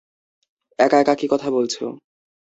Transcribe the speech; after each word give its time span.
একা 0.79 0.97
একা 0.99 1.13
কী 1.15 1.25
কথা 1.27 1.47
বলছো? 1.51 1.83